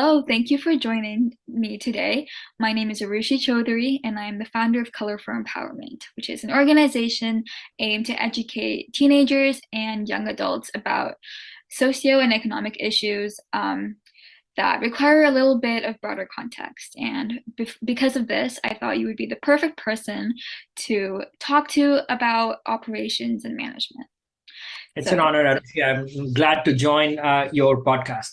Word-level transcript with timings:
Hello, 0.00 0.22
thank 0.22 0.48
you 0.48 0.58
for 0.58 0.76
joining 0.76 1.36
me 1.48 1.76
today. 1.76 2.28
My 2.60 2.72
name 2.72 2.88
is 2.88 3.02
Arushi 3.02 3.36
Chaudhary, 3.36 3.98
and 4.04 4.16
I 4.16 4.26
am 4.26 4.38
the 4.38 4.44
founder 4.44 4.80
of 4.80 4.92
Color 4.92 5.18
for 5.18 5.34
Empowerment, 5.34 6.04
which 6.14 6.30
is 6.30 6.44
an 6.44 6.52
organization 6.52 7.42
aimed 7.80 8.06
to 8.06 8.22
educate 8.22 8.92
teenagers 8.92 9.60
and 9.72 10.08
young 10.08 10.28
adults 10.28 10.70
about 10.72 11.16
socio 11.68 12.20
and 12.20 12.32
economic 12.32 12.76
issues 12.78 13.40
um, 13.52 13.96
that 14.56 14.82
require 14.82 15.24
a 15.24 15.32
little 15.32 15.58
bit 15.58 15.82
of 15.82 16.00
broader 16.00 16.28
context. 16.32 16.94
And 16.96 17.40
because 17.84 18.14
of 18.14 18.28
this, 18.28 18.60
I 18.62 18.74
thought 18.74 19.00
you 19.00 19.06
would 19.06 19.16
be 19.16 19.26
the 19.26 19.42
perfect 19.42 19.78
person 19.78 20.32
to 20.86 21.24
talk 21.40 21.66
to 21.70 22.02
about 22.08 22.58
operations 22.66 23.44
and 23.44 23.56
management. 23.56 24.06
It's 24.94 25.08
so, 25.08 25.14
an 25.14 25.20
honor. 25.20 25.42
Arushi. 25.42 25.84
I'm 25.84 26.32
glad 26.34 26.64
to 26.66 26.72
join 26.72 27.18
uh, 27.18 27.48
your 27.52 27.82
podcast. 27.82 28.30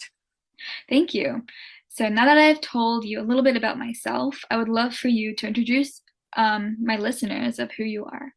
Thank 0.89 1.13
you. 1.13 1.43
So 1.89 2.09
now 2.09 2.25
that 2.25 2.37
I've 2.37 2.61
told 2.61 3.05
you 3.05 3.21
a 3.21 3.23
little 3.23 3.43
bit 3.43 3.55
about 3.55 3.79
myself, 3.79 4.43
I 4.51 4.57
would 4.57 4.69
love 4.69 4.93
for 4.93 5.07
you 5.07 5.33
to 5.35 5.47
introduce 5.47 6.01
um, 6.35 6.77
my 6.81 6.97
listeners 6.97 7.59
of 7.59 7.71
who 7.71 7.83
you 7.83 8.05
are. 8.05 8.33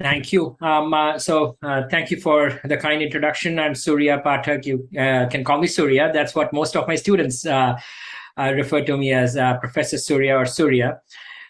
Thank 0.00 0.32
you. 0.32 0.56
Um, 0.62 0.94
uh, 0.94 1.18
so 1.18 1.58
uh, 1.62 1.82
thank 1.90 2.10
you 2.10 2.18
for 2.18 2.58
the 2.64 2.78
kind 2.78 3.02
introduction. 3.02 3.58
I'm 3.58 3.74
Surya 3.74 4.22
Pathak. 4.24 4.64
You 4.64 4.88
uh, 4.98 5.26
can 5.28 5.44
call 5.44 5.58
me 5.60 5.66
Surya. 5.66 6.10
That's 6.14 6.34
what 6.34 6.54
most 6.54 6.74
of 6.74 6.88
my 6.88 6.94
students 6.94 7.44
uh, 7.44 7.78
uh, 8.38 8.52
refer 8.54 8.82
to 8.82 8.96
me 8.96 9.12
as 9.12 9.36
uh, 9.36 9.58
Professor 9.58 9.98
Surya 9.98 10.36
or 10.36 10.46
Surya. 10.46 11.00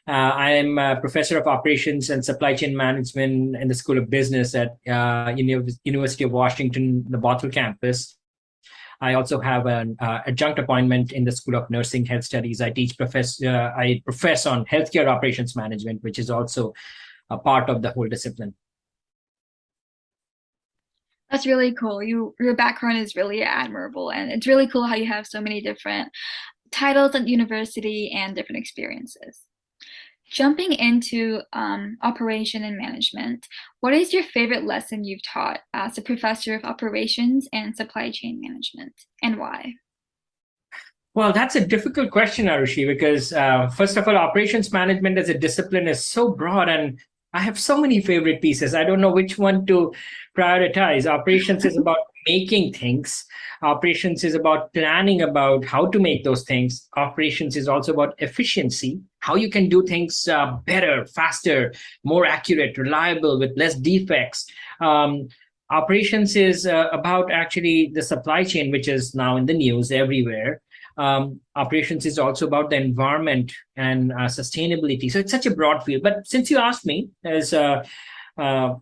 I 0.09 0.51
am 0.53 0.77
a 0.79 0.99
professor 0.99 1.39
of 1.39 1.47
operations 1.47 2.11
and 2.11 2.25
supply 2.25 2.55
chain 2.55 2.77
management 2.77 3.55
in 3.55 3.69
the 3.69 3.75
School 3.75 3.97
of 3.97 4.11
Business 4.11 4.57
at 4.57 4.77
University 5.37 6.25
of 6.25 6.33
Washington, 6.33 7.05
the 7.09 7.19
Bothell 7.19 7.53
campus. 7.53 8.17
I 9.01 9.15
also 9.15 9.41
have 9.41 9.67
an 9.67 9.97
uh, 10.01 10.21
adjunct 10.27 10.59
appointment 10.59 11.13
in 11.13 11.25
the 11.25 11.33
School 11.33 11.57
of 11.57 11.71
Nursing 11.71 12.05
Health 12.05 12.25
Studies. 12.25 12.61
I 12.61 12.71
teach 12.71 12.97
profess 12.97 13.43
uh, 13.43 13.73
I 13.77 14.03
profess 14.05 14.47
on 14.47 14.65
healthcare 14.67 15.07
operations 15.07 15.57
management, 15.57 16.03
which 16.03 16.19
is 16.19 16.31
also 16.31 16.75
a 17.31 17.39
part 17.39 17.71
of 17.71 17.81
the 17.83 17.91
whole 17.91 18.09
discipline. 18.09 18.55
That's 21.31 21.47
really 21.47 21.73
cool. 21.73 22.03
You 22.03 22.35
your 22.39 22.55
background 22.55 22.99
is 22.99 23.17
really 23.17 23.43
admirable, 23.43 24.11
and 24.11 24.31
it's 24.31 24.47
really 24.47 24.67
cool 24.67 24.85
how 24.85 24.97
you 24.97 25.07
have 25.07 25.27
so 25.27 25.41
many 25.41 25.61
different 25.61 26.11
titles 26.71 27.15
at 27.15 27.27
university 27.27 28.11
and 28.13 28.35
different 28.35 28.59
experiences. 28.59 29.41
Jumping 30.31 30.73
into 30.73 31.41
um, 31.53 31.97
operation 32.03 32.63
and 32.63 32.79
management, 32.79 33.49
what 33.81 33.93
is 33.93 34.13
your 34.13 34.23
favorite 34.23 34.65
lesson 34.65 35.03
you've 35.03 35.23
taught 35.23 35.61
as 35.75 35.99
a 35.99 36.03
professor 36.03 36.55
of 36.55 36.65
operations 36.65 37.49
and 37.53 37.77
supply 37.77 38.13
chain 38.13 38.41
management, 38.41 38.93
and 39.23 39.39
why? 39.39 39.75
Well, 41.15 41.33
that's 41.33 41.57
a 41.57 41.67
difficult 41.67 42.13
question, 42.13 42.47
Arushi, 42.47 42.87
because 42.87 43.33
uh, 43.33 43.69
first 43.69 43.97
of 43.97 44.07
all, 44.07 44.17
operations 44.17 44.73
management 44.73 45.19
as 45.19 45.29
a 45.29 45.37
discipline 45.37 45.89
is 45.89 46.07
so 46.07 46.31
broad, 46.31 46.69
and 46.69 47.01
I 47.33 47.41
have 47.41 47.59
so 47.59 47.81
many 47.81 48.01
favorite 48.01 48.41
pieces. 48.41 48.75
I 48.75 48.85
don't 48.85 49.01
know 49.01 49.11
which 49.11 49.37
one 49.37 49.67
to 49.67 49.93
prioritize. 50.39 51.07
Operations 51.07 51.65
is 51.65 51.77
about 51.81 51.99
making 52.27 52.73
things. 52.73 53.25
Operations 53.63 54.25
is 54.25 54.35
about 54.35 54.73
planning 54.73 55.23
about 55.23 55.65
how 55.65 55.87
to 55.87 55.99
make 55.99 56.25
those 56.25 56.45
things. 56.45 56.89
Operations 56.97 57.57
is 57.57 57.69
also 57.69 57.93
about 57.93 58.15
efficiency, 58.19 59.01
how 59.21 59.35
you 59.35 59.51
can 59.51 59.69
do 59.69 59.85
things 59.87 60.29
uh, 60.29 60.53
better, 60.65 61.07
faster, 61.07 61.73
more 62.05 62.27
accurate, 62.27 62.79
reliable, 62.79 63.39
with 63.39 63.53
less 63.57 63.75
defects. 63.75 64.47
Um, 64.81 65.29
operations 65.71 66.37
is 66.37 66.67
uh, 66.67 66.89
about 66.93 67.31
actually 67.31 67.91
the 67.95 68.03
supply 68.03 68.45
chain, 68.45 68.71
which 68.71 68.89
is 68.89 69.15
now 69.15 69.37
in 69.37 69.47
the 69.47 69.55
news 69.55 69.93
everywhere. 69.93 70.63
Um, 70.97 71.41
operations 71.57 72.05
is 72.05 72.19
also 72.19 72.47
about 72.47 72.71
the 72.71 72.77
environment 72.77 73.53
and 73.77 74.13
uh, 74.13 74.27
sustainability. 74.27 75.11
So 75.11 75.19
it's 75.19 75.31
such 75.31 75.47
a 75.47 75.55
broad 75.55 75.83
field. 75.83 76.03
But 76.03 76.27
since 76.27 76.51
you 76.51 76.59
asked 76.59 76.85
me, 76.85 77.09
as 77.25 77.55
uh, 77.55 77.85
uh, 78.37 78.75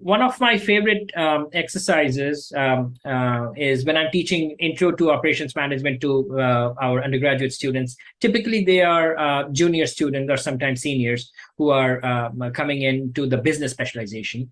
one 0.00 0.22
of 0.22 0.38
my 0.40 0.58
favorite 0.58 1.10
um, 1.16 1.48
exercises 1.52 2.52
um, 2.56 2.94
uh, 3.04 3.48
is 3.56 3.84
when 3.84 3.96
I'm 3.96 4.10
teaching 4.10 4.54
intro 4.58 4.92
to 4.92 5.10
operations 5.10 5.56
management 5.56 6.00
to 6.02 6.38
uh, 6.38 6.74
our 6.80 7.02
undergraduate 7.02 7.52
students. 7.52 7.96
Typically, 8.20 8.64
they 8.64 8.82
are 8.82 9.18
uh, 9.18 9.48
junior 9.50 9.86
students 9.86 10.30
or 10.30 10.36
sometimes 10.36 10.82
seniors 10.82 11.32
who 11.56 11.70
are 11.70 12.04
um, 12.04 12.52
coming 12.52 12.82
into 12.82 13.26
the 13.26 13.38
business 13.38 13.72
specialization. 13.72 14.50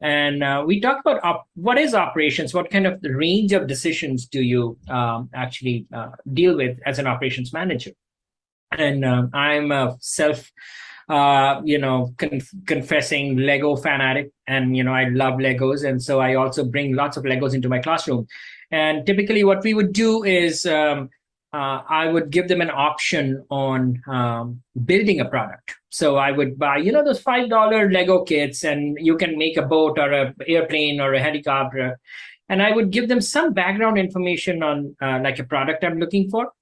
And 0.00 0.42
uh, 0.42 0.62
we 0.66 0.80
talk 0.80 1.00
about 1.00 1.22
op- 1.24 1.48
what 1.54 1.78
is 1.78 1.94
operations, 1.94 2.52
what 2.54 2.70
kind 2.70 2.86
of 2.86 2.98
range 3.02 3.52
of 3.52 3.66
decisions 3.66 4.26
do 4.26 4.42
you 4.42 4.76
um, 4.88 5.30
actually 5.34 5.86
uh, 5.92 6.10
deal 6.32 6.56
with 6.56 6.78
as 6.84 6.98
an 6.98 7.06
operations 7.06 7.52
manager? 7.52 7.92
And 8.72 9.04
um, 9.04 9.30
I'm 9.32 9.72
a 9.72 9.96
self 10.00 10.50
uh, 11.08 11.60
you 11.64 11.78
know, 11.78 12.12
conf- 12.18 12.54
confessing 12.66 13.36
Lego 13.36 13.76
fanatic, 13.76 14.30
and 14.46 14.76
you 14.76 14.82
know, 14.82 14.92
I 14.92 15.08
love 15.08 15.34
Legos, 15.34 15.88
and 15.88 16.02
so 16.02 16.20
I 16.20 16.34
also 16.34 16.64
bring 16.64 16.94
lots 16.94 17.16
of 17.16 17.24
Legos 17.24 17.54
into 17.54 17.68
my 17.68 17.78
classroom. 17.78 18.26
And 18.70 19.06
typically, 19.06 19.44
what 19.44 19.62
we 19.62 19.74
would 19.74 19.92
do 19.92 20.24
is 20.24 20.66
um, 20.66 21.10
uh, 21.52 21.82
I 21.88 22.08
would 22.08 22.30
give 22.30 22.48
them 22.48 22.60
an 22.60 22.70
option 22.70 23.44
on 23.50 24.02
um, 24.08 24.62
building 24.84 25.20
a 25.20 25.24
product. 25.24 25.74
So 25.90 26.16
I 26.16 26.32
would 26.32 26.58
buy, 26.58 26.78
you 26.78 26.92
know, 26.92 27.04
those 27.04 27.20
five 27.20 27.48
dollar 27.48 27.90
Lego 27.90 28.24
kits, 28.24 28.64
and 28.64 28.98
you 29.00 29.16
can 29.16 29.38
make 29.38 29.56
a 29.56 29.62
boat 29.62 29.98
or 29.98 30.12
a 30.12 30.34
airplane 30.46 31.00
or 31.00 31.14
a 31.14 31.20
helicopter. 31.20 31.98
And 32.48 32.62
I 32.62 32.72
would 32.72 32.90
give 32.90 33.08
them 33.08 33.20
some 33.20 33.52
background 33.52 33.98
information 33.98 34.62
on 34.62 34.96
uh, 35.00 35.20
like 35.22 35.38
a 35.38 35.44
product 35.44 35.84
I'm 35.84 35.98
looking 35.98 36.30
for, 36.30 36.52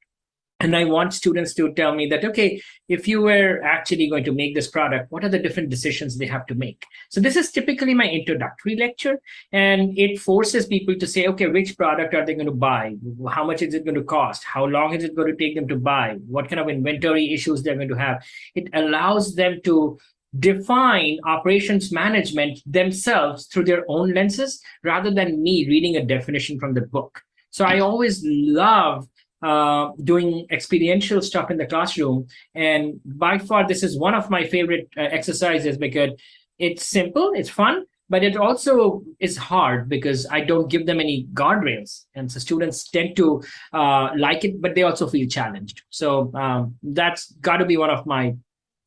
and 0.64 0.76
i 0.76 0.84
want 0.84 1.14
students 1.14 1.54
to 1.54 1.72
tell 1.74 1.94
me 1.94 2.06
that 2.08 2.24
okay 2.24 2.60
if 2.88 3.08
you 3.08 3.22
were 3.22 3.62
actually 3.62 4.08
going 4.08 4.24
to 4.24 4.32
make 4.32 4.54
this 4.54 4.68
product 4.68 5.10
what 5.10 5.24
are 5.24 5.28
the 5.28 5.38
different 5.38 5.70
decisions 5.70 6.16
they 6.16 6.26
have 6.26 6.46
to 6.46 6.54
make? 6.54 6.84
So 7.10 7.20
this 7.20 7.36
is 7.36 7.50
typically 7.50 7.94
my 7.94 8.06
introductory 8.06 8.76
lecture 8.76 9.20
and 9.52 9.96
it 9.98 10.18
forces 10.18 10.66
people 10.66 10.96
to 10.96 11.06
say 11.06 11.26
okay 11.28 11.46
which 11.46 11.76
product 11.76 12.14
are 12.14 12.24
they 12.26 12.34
going 12.34 12.46
to 12.46 12.52
buy? 12.52 12.94
How 13.30 13.44
much 13.44 13.62
is 13.62 13.74
it 13.74 13.84
going 13.84 13.94
to 13.94 14.04
cost? 14.04 14.44
How 14.44 14.64
long 14.64 14.94
is 14.94 15.04
it 15.04 15.14
going 15.14 15.30
to 15.30 15.36
take 15.36 15.54
them 15.54 15.68
to 15.68 15.76
buy? 15.76 16.16
What 16.26 16.48
kind 16.48 16.60
of 16.60 16.68
inventory 16.68 17.32
issues 17.32 17.62
they're 17.62 17.76
going 17.76 17.88
to 17.88 18.02
have? 18.06 18.24
It 18.54 18.68
allows 18.74 19.34
them 19.34 19.60
to 19.64 19.98
define 20.38 21.18
operations 21.24 21.92
management 21.92 22.58
themselves 22.66 23.46
through 23.46 23.64
their 23.64 23.84
own 23.88 24.12
lenses 24.12 24.60
rather 24.82 25.10
than 25.12 25.42
me 25.42 25.66
reading 25.68 25.96
a 25.96 26.04
definition 26.04 26.58
from 26.58 26.74
the 26.74 26.80
book. 26.80 27.22
So 27.50 27.64
i 27.64 27.78
always 27.78 28.20
love 28.24 29.06
uh, 29.44 29.90
doing 30.02 30.46
experiential 30.50 31.20
stuff 31.20 31.50
in 31.50 31.58
the 31.58 31.66
classroom. 31.66 32.26
And 32.54 33.00
by 33.04 33.36
far, 33.38 33.68
this 33.68 33.82
is 33.82 33.98
one 33.98 34.14
of 34.14 34.30
my 34.30 34.44
favorite 34.44 34.88
uh, 34.96 35.02
exercises 35.02 35.76
because 35.76 36.12
it's 36.58 36.86
simple, 36.86 37.32
it's 37.34 37.50
fun, 37.50 37.84
but 38.08 38.24
it 38.24 38.36
also 38.36 39.02
is 39.20 39.36
hard 39.36 39.88
because 39.88 40.26
I 40.30 40.40
don't 40.40 40.70
give 40.70 40.86
them 40.86 40.98
any 40.98 41.26
guardrails. 41.34 42.04
And 42.14 42.30
so 42.32 42.38
students 42.38 42.88
tend 42.88 43.16
to 43.16 43.42
uh, 43.72 44.10
like 44.16 44.44
it, 44.44 44.62
but 44.62 44.74
they 44.74 44.82
also 44.82 45.06
feel 45.08 45.28
challenged. 45.28 45.82
So 45.90 46.32
um, 46.34 46.76
that's 46.82 47.32
got 47.32 47.58
to 47.58 47.66
be 47.66 47.76
one 47.76 47.90
of 47.90 48.06
my 48.06 48.36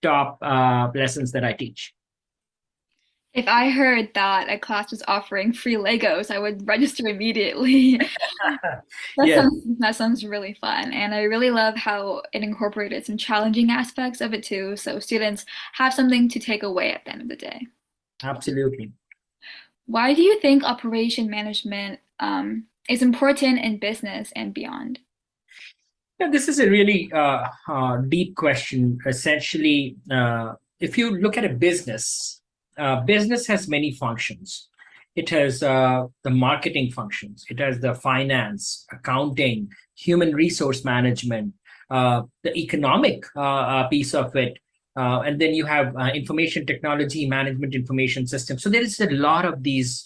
top 0.01 0.39
uh, 0.41 0.89
lessons 0.95 1.31
that 1.33 1.43
I 1.43 1.53
teach. 1.53 1.93
If 3.37 3.47
I 3.47 3.69
heard 3.69 4.09
that 4.15 4.49
a 4.49 4.57
class 4.57 4.89
was 4.89 5.03
offering 5.07 5.53
free 5.53 5.75
Legos, 5.75 6.31
I 6.31 6.39
would 6.39 6.67
register 6.67 7.07
immediately. 7.07 7.97
that, 8.43 8.83
yeah. 9.23 9.41
sounds, 9.41 9.63
that 9.77 9.95
sounds 9.95 10.25
really 10.25 10.57
fun. 10.59 10.91
And 10.91 11.13
I 11.13 11.21
really 11.21 11.51
love 11.51 11.75
how 11.75 12.23
it 12.33 12.41
incorporated 12.41 13.05
some 13.05 13.15
challenging 13.15 13.69
aspects 13.69 14.21
of 14.21 14.33
it 14.33 14.41
too. 14.41 14.75
So 14.75 14.97
students 14.97 15.45
have 15.73 15.93
something 15.93 16.27
to 16.29 16.39
take 16.39 16.63
away 16.63 16.91
at 16.91 17.05
the 17.05 17.11
end 17.11 17.21
of 17.21 17.27
the 17.27 17.35
day. 17.35 17.67
Absolutely. 18.23 18.91
Why 19.85 20.15
do 20.15 20.23
you 20.23 20.39
think 20.39 20.63
operation 20.63 21.29
management 21.29 21.99
um, 22.19 22.65
is 22.89 23.03
important 23.03 23.59
in 23.59 23.77
business 23.77 24.33
and 24.35 24.51
beyond? 24.51 24.97
Yeah, 26.19 26.31
this 26.31 26.47
is 26.47 26.59
a 26.59 26.67
really 26.67 27.11
uh, 27.13 27.45
uh, 27.67 27.97
deep 27.97 28.35
question. 28.35 28.97
Essentially, 29.05 29.95
uh, 30.09 30.53
if 30.79 30.97
you 30.97 31.19
look 31.19 31.37
at 31.37 31.45
a 31.45 31.49
business, 31.49 32.36
uh, 32.77 33.01
business 33.01 33.47
has 33.47 33.67
many 33.67 33.91
functions. 33.91 34.69
It 35.15 35.29
has 35.29 35.63
uh, 35.63 36.05
the 36.23 36.29
marketing 36.29 36.91
functions. 36.91 37.45
It 37.49 37.59
has 37.59 37.79
the 37.79 37.95
finance, 37.95 38.85
accounting, 38.91 39.69
human 39.95 40.35
resource 40.35 40.85
management, 40.85 41.53
uh, 41.89 42.23
the 42.43 42.55
economic 42.55 43.23
uh, 43.35 43.41
uh, 43.41 43.87
piece 43.87 44.13
of 44.13 44.35
it, 44.35 44.59
and 44.95 45.39
then 45.39 45.53
you 45.53 45.65
have 45.65 45.95
information 46.13 46.65
technology 46.65 47.27
management, 47.27 47.73
information 47.75 48.27
systems. 48.27 48.63
So 48.63 48.69
there 48.69 48.81
is 48.81 48.99
a 48.99 49.09
lot 49.09 49.45
of 49.45 49.63
these 49.63 50.05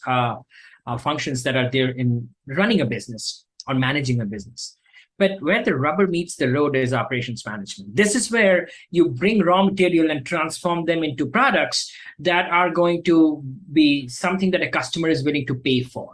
functions 1.00 1.44
that 1.44 1.56
are 1.56 1.70
there 1.72 1.90
in 1.90 2.30
running 2.48 2.82
a 2.82 2.86
business 2.86 3.46
or 3.68 3.76
managing 3.76 4.22
a 4.22 4.26
business. 4.26 4.78
But 5.22 5.40
where 5.40 5.64
the 5.64 5.76
rubber 5.76 6.08
meets 6.08 6.36
the 6.36 6.52
road 6.52 6.76
is 6.76 6.94
operations 6.94 7.46
management. 7.46 7.96
This 7.96 8.16
is 8.16 8.32
where 8.32 8.68
you 8.90 9.10
bring 9.10 9.44
raw 9.44 9.62
material 9.64 10.10
and 10.10 10.26
transform 10.26 10.86
them 10.86 11.04
into 11.04 11.28
products 11.28 11.80
that 12.18 12.50
are 12.50 12.72
going 12.72 13.04
to 13.04 13.44
be 13.72 14.08
something 14.08 14.50
that 14.50 14.64
a 14.64 14.70
customer 14.70 15.10
is 15.10 15.24
willing 15.24 15.46
to 15.46 15.54
pay 15.54 15.84
for. 15.84 16.10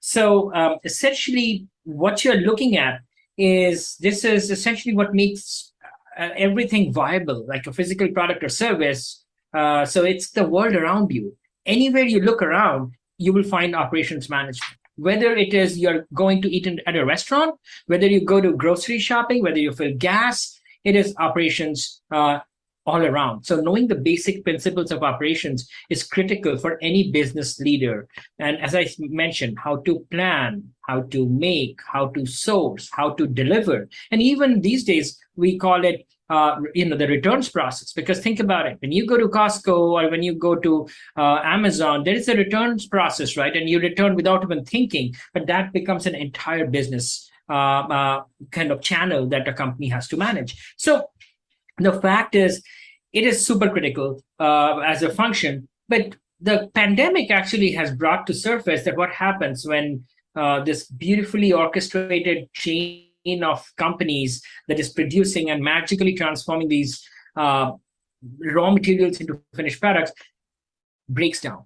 So 0.00 0.54
um, 0.54 0.76
essentially, 0.84 1.66
what 1.84 2.26
you're 2.26 2.42
looking 2.50 2.76
at 2.76 3.00
is 3.38 3.96
this 4.00 4.22
is 4.22 4.50
essentially 4.50 4.94
what 4.94 5.14
makes 5.14 5.72
uh, 6.18 6.28
everything 6.36 6.92
viable, 6.92 7.46
like 7.48 7.66
a 7.66 7.72
physical 7.72 8.08
product 8.08 8.44
or 8.44 8.50
service. 8.50 9.24
Uh, 9.54 9.86
so 9.86 10.04
it's 10.04 10.32
the 10.32 10.44
world 10.44 10.74
around 10.74 11.10
you. 11.10 11.34
Anywhere 11.64 12.04
you 12.04 12.20
look 12.20 12.42
around, 12.42 12.92
you 13.16 13.32
will 13.32 13.44
find 13.44 13.74
operations 13.74 14.28
management. 14.28 14.76
Whether 14.96 15.34
it 15.36 15.54
is 15.54 15.78
you're 15.78 16.06
going 16.14 16.42
to 16.42 16.50
eat 16.50 16.66
in, 16.66 16.80
at 16.86 16.96
a 16.96 17.04
restaurant, 17.04 17.58
whether 17.86 18.06
you 18.06 18.24
go 18.24 18.40
to 18.40 18.52
grocery 18.52 18.98
shopping, 18.98 19.42
whether 19.42 19.58
you 19.58 19.72
fill 19.72 19.94
gas, 19.96 20.58
it 20.84 20.96
is 20.96 21.14
operations 21.18 22.00
uh, 22.10 22.38
all 22.86 23.04
around. 23.04 23.44
So 23.44 23.60
knowing 23.60 23.88
the 23.88 23.96
basic 23.96 24.44
principles 24.44 24.92
of 24.92 25.02
operations 25.02 25.68
is 25.90 26.04
critical 26.04 26.56
for 26.56 26.78
any 26.80 27.10
business 27.10 27.58
leader. 27.58 28.06
And 28.38 28.58
as 28.58 28.74
I 28.74 28.88
mentioned, 28.98 29.58
how 29.62 29.78
to 29.78 30.06
plan, 30.10 30.62
how 30.82 31.02
to 31.02 31.28
make, 31.28 31.80
how 31.86 32.08
to 32.08 32.24
source, 32.24 32.88
how 32.92 33.10
to 33.14 33.26
deliver. 33.26 33.88
And 34.10 34.22
even 34.22 34.60
these 34.60 34.84
days, 34.84 35.18
we 35.34 35.58
call 35.58 35.84
it 35.84 36.06
uh, 36.28 36.60
you 36.74 36.84
know 36.84 36.96
the 36.96 37.06
returns 37.06 37.48
process. 37.48 37.92
Because 37.92 38.20
think 38.20 38.40
about 38.40 38.66
it 38.66 38.78
when 38.80 38.92
you 38.92 39.06
go 39.06 39.16
to 39.16 39.28
costco 39.28 39.76
or 39.78 40.10
when 40.10 40.22
you 40.22 40.34
go 40.34 40.54
to 40.56 40.88
uh, 41.16 41.40
amazon 41.42 42.04
there 42.04 42.14
is 42.14 42.28
a 42.28 42.36
returns 42.36 42.86
process 42.86 43.36
right? 43.36 43.56
And 43.56 43.68
you 43.68 43.80
return 43.80 44.14
without 44.14 44.42
even 44.42 44.64
thinking 44.64 45.14
but 45.32 45.46
that 45.46 45.72
becomes 45.72 46.06
an 46.06 46.14
entire 46.14 46.66
business 46.66 47.30
uh, 47.48 47.52
uh 47.52 48.22
kind 48.50 48.72
of 48.72 48.80
channel 48.80 49.28
that 49.28 49.46
a 49.46 49.52
company 49.52 49.88
has 49.88 50.08
to 50.08 50.16
manage. 50.16 50.74
So 50.76 51.08
the 51.78 52.00
fact 52.00 52.34
is, 52.34 52.62
it 53.12 53.24
is 53.24 53.44
super 53.44 53.68
critical 53.70 54.22
uh, 54.38 54.78
as 54.78 55.02
a 55.02 55.10
function, 55.10 55.68
but 55.88 56.16
the 56.40 56.70
pandemic 56.74 57.30
actually 57.30 57.72
has 57.72 57.90
brought 57.94 58.26
to 58.26 58.34
surface 58.34 58.84
that 58.84 58.96
what 58.96 59.10
happens 59.10 59.66
when 59.66 60.04
uh, 60.34 60.62
this 60.62 60.86
beautifully 60.86 61.52
orchestrated 61.52 62.48
chain 63.26 63.42
of 63.42 63.72
companies 63.76 64.42
that 64.68 64.78
is 64.78 64.88
producing 64.90 65.50
and 65.50 65.62
magically 65.62 66.14
transforming 66.14 66.68
these 66.68 67.06
uh, 67.36 67.72
raw 68.54 68.70
materials 68.70 69.20
into 69.20 69.40
finished 69.54 69.80
products 69.80 70.12
breaks 71.08 71.40
down 71.40 71.64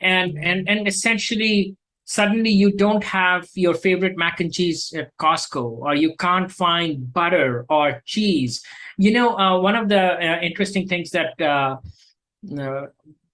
and 0.00 0.38
and 0.42 0.68
and 0.68 0.88
essentially 0.88 1.76
suddenly 2.04 2.50
you 2.50 2.72
don't 2.72 3.04
have 3.04 3.48
your 3.54 3.74
favorite 3.74 4.16
mac 4.16 4.40
and 4.40 4.52
cheese 4.52 4.92
at 4.96 5.16
Costco, 5.18 5.62
or 5.62 5.94
you 5.94 6.16
can't 6.16 6.50
find 6.50 7.12
butter 7.12 7.64
or 7.68 8.02
cheese. 8.04 8.64
You 8.98 9.12
know, 9.12 9.38
uh, 9.38 9.60
one 9.60 9.76
of 9.76 9.88
the 9.88 10.14
uh, 10.14 10.40
interesting 10.40 10.88
things 10.88 11.10
that 11.10 11.34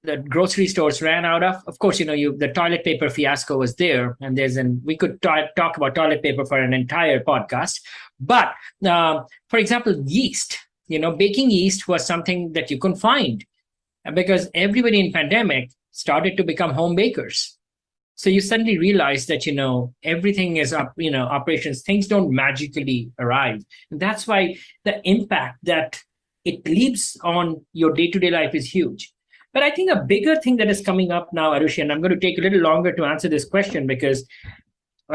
uh, 0.08 0.12
uh 0.12 0.16
the 0.16 0.28
grocery 0.28 0.66
stores 0.66 1.02
ran 1.02 1.24
out 1.24 1.42
of, 1.42 1.62
of 1.66 1.78
course, 1.78 1.98
you 1.98 2.06
know, 2.06 2.12
you 2.12 2.36
the 2.36 2.48
toilet 2.48 2.84
paper 2.84 3.08
fiasco 3.08 3.58
was 3.58 3.76
there, 3.76 4.16
and 4.20 4.36
there's 4.36 4.56
an 4.56 4.80
we 4.84 4.96
could 4.96 5.20
t- 5.22 5.52
talk 5.56 5.76
about 5.76 5.94
toilet 5.94 6.22
paper 6.22 6.44
for 6.44 6.58
an 6.58 6.74
entire 6.74 7.20
podcast. 7.20 7.80
But 8.20 8.54
uh, 8.86 9.22
for 9.48 9.58
example, 9.58 10.02
yeast. 10.06 10.58
You 10.88 11.00
know, 11.00 11.16
baking 11.16 11.50
yeast 11.50 11.88
was 11.88 12.06
something 12.06 12.52
that 12.52 12.70
you 12.70 12.78
couldn't 12.78 12.98
find 12.98 13.44
because 14.14 14.48
everybody 14.54 15.00
in 15.00 15.12
pandemic 15.12 15.70
started 15.90 16.36
to 16.36 16.44
become 16.44 16.72
home 16.72 16.94
bakers 16.94 17.56
so 18.16 18.30
you 18.30 18.40
suddenly 18.40 18.78
realize 18.78 19.26
that 19.26 19.46
you 19.46 19.52
know 19.54 19.94
everything 20.02 20.56
is 20.56 20.72
up 20.72 20.92
you 20.96 21.10
know 21.10 21.24
operations 21.24 21.82
things 21.82 22.06
don't 22.06 22.30
magically 22.30 23.10
arrive 23.18 23.64
and 23.90 24.00
that's 24.00 24.26
why 24.26 24.56
the 24.84 25.00
impact 25.08 25.58
that 25.62 26.02
it 26.44 26.66
leaves 26.66 27.16
on 27.24 27.64
your 27.72 27.92
day-to-day 27.92 28.30
life 28.30 28.54
is 28.54 28.74
huge 28.74 29.12
but 29.56 29.66
i 29.68 29.70
think 29.76 29.90
a 29.90 30.02
bigger 30.14 30.36
thing 30.46 30.56
that 30.62 30.72
is 30.74 30.82
coming 30.88 31.10
up 31.18 31.32
now 31.40 31.50
arushi 31.58 31.82
and 31.82 31.92
i'm 31.92 32.02
going 32.06 32.16
to 32.18 32.24
take 32.26 32.38
a 32.38 32.44
little 32.46 32.64
longer 32.70 32.92
to 32.98 33.10
answer 33.12 33.28
this 33.34 33.46
question 33.54 33.86
because 33.94 34.26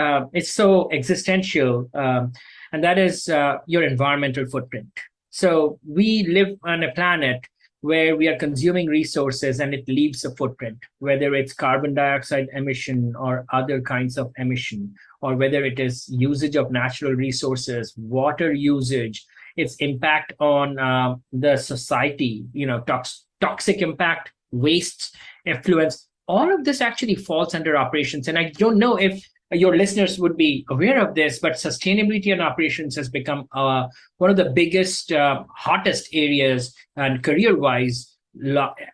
uh, 0.01 0.21
it's 0.33 0.53
so 0.53 0.89
existential 0.99 1.89
um, 1.93 2.31
and 2.71 2.83
that 2.83 2.97
is 2.97 3.27
uh, 3.27 3.57
your 3.65 3.83
environmental 3.83 4.45
footprint. 4.45 4.87
So 5.29 5.79
we 5.87 6.25
live 6.27 6.57
on 6.63 6.83
a 6.83 6.91
planet 6.91 7.45
where 7.81 8.15
we 8.15 8.27
are 8.27 8.37
consuming 8.37 8.87
resources 8.87 9.59
and 9.59 9.73
it 9.73 9.87
leaves 9.87 10.23
a 10.23 10.35
footprint, 10.35 10.77
whether 10.99 11.33
it's 11.33 11.53
carbon 11.53 11.95
dioxide 11.95 12.47
emission 12.53 13.15
or 13.15 13.45
other 13.51 13.81
kinds 13.81 14.17
of 14.17 14.31
emission, 14.37 14.93
or 15.21 15.35
whether 15.35 15.65
it 15.65 15.79
is 15.79 16.07
usage 16.09 16.55
of 16.55 16.71
natural 16.71 17.13
resources, 17.13 17.93
water 17.97 18.53
usage, 18.53 19.25
its 19.57 19.75
impact 19.77 20.33
on 20.39 20.77
uh, 20.77 21.15
the 21.33 21.57
society, 21.57 22.45
you 22.53 22.67
know, 22.67 22.81
tox- 22.81 23.25
toxic 23.41 23.81
impact, 23.81 24.31
wastes, 24.51 25.11
effluence. 25.45 26.07
All 26.27 26.53
of 26.53 26.63
this 26.63 26.79
actually 26.79 27.15
falls 27.15 27.53
under 27.53 27.75
operations. 27.75 28.27
And 28.27 28.37
I 28.37 28.51
don't 28.51 28.77
know 28.77 28.95
if 28.95 29.27
your 29.51 29.75
listeners 29.75 30.17
would 30.17 30.37
be 30.37 30.65
aware 30.69 31.05
of 31.05 31.13
this, 31.13 31.39
but 31.39 31.53
sustainability 31.53 32.31
and 32.31 32.41
operations 32.41 32.95
has 32.95 33.09
become 33.09 33.49
uh, 33.53 33.87
one 34.17 34.29
of 34.29 34.37
the 34.37 34.51
biggest, 34.51 35.11
uh, 35.11 35.43
hottest 35.53 36.07
areas 36.13 36.73
and 36.95 37.21
career-wise. 37.21 38.07